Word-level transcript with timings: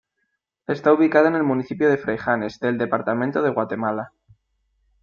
Está 0.65 0.91
ubicado 0.93 1.27
en 1.27 1.35
el 1.35 1.43
municipio 1.43 1.87
de 1.87 1.99
Fraijanes 1.99 2.59
del 2.59 2.79
departamento 2.79 3.43
de 3.43 3.51
Guatemala. 3.51 4.13